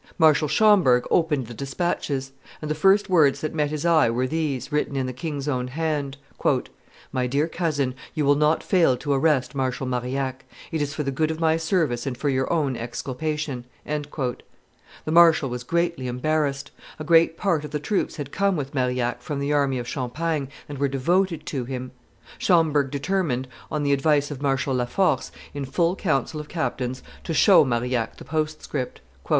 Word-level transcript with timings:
Marshal 0.17 0.47
Schomberg 0.47 1.05
opened 1.11 1.45
the 1.45 1.53
despatches; 1.53 2.31
and 2.59 2.71
the 2.71 2.73
first 2.73 3.07
words 3.07 3.41
that 3.41 3.53
met 3.53 3.69
his 3.69 3.85
eye 3.85 4.09
were 4.09 4.25
these, 4.25 4.71
written 4.71 4.95
in 4.95 5.05
the 5.05 5.13
king's 5.13 5.47
own 5.47 5.67
hand: 5.67 6.17
"My 7.13 7.27
dear 7.27 7.47
cousin, 7.47 7.93
you 8.15 8.25
will 8.25 8.33
not 8.33 8.63
fail 8.63 8.97
to 8.97 9.13
arrest 9.13 9.53
Marshal 9.53 9.85
Marillac; 9.85 10.43
it 10.71 10.81
is 10.81 10.95
for 10.95 11.03
the 11.03 11.11
good 11.11 11.29
of 11.29 11.39
my 11.39 11.55
service 11.55 12.07
and 12.07 12.17
for 12.17 12.29
your 12.29 12.51
own 12.51 12.75
exculpation." 12.75 13.63
The 13.85 14.37
marshal 15.05 15.49
was 15.51 15.63
greatly 15.63 16.07
embarrassed; 16.07 16.71
a 16.97 17.03
great 17.03 17.37
part 17.37 17.63
of 17.63 17.69
the 17.69 17.79
troops 17.79 18.15
had 18.15 18.31
come 18.31 18.55
with 18.55 18.73
Marillac 18.73 19.21
from 19.21 19.37
the 19.37 19.53
army 19.53 19.77
of 19.77 19.87
Champagne 19.87 20.47
and 20.67 20.79
were 20.79 20.87
devoted 20.87 21.45
to 21.45 21.65
him. 21.65 21.91
Schomberg 22.39 22.89
determined, 22.89 23.47
on 23.69 23.83
the 23.83 23.93
advice 23.93 24.31
of 24.31 24.41
Marshal 24.41 24.73
La 24.73 24.85
Force, 24.85 25.31
in 25.53 25.63
full 25.63 25.95
council 25.95 26.39
of 26.39 26.47
captains, 26.49 27.03
to 27.23 27.35
show 27.35 27.63
Marillac 27.63 28.17
the 28.17 28.25
postcript. 28.25 28.99